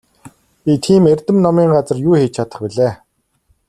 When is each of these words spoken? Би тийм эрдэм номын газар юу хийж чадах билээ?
Би 0.63 0.73
тийм 0.83 1.03
эрдэм 1.13 1.37
номын 1.45 1.67
газар 1.75 1.97
юу 2.07 2.13
хийж 2.19 2.31
чадах 2.35 2.59
билээ? 2.63 2.93